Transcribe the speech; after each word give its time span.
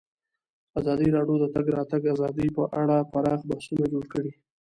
ازادي 0.79 1.07
راډیو 1.17 1.35
د 1.39 1.41
د 1.43 1.45
تګ 1.55 1.65
راتګ 1.77 2.01
ازادي 2.15 2.47
په 2.57 2.63
اړه 2.81 2.97
پراخ 3.11 3.39
بحثونه 3.49 3.85
جوړ 3.93 4.05
کړي. 4.13 4.31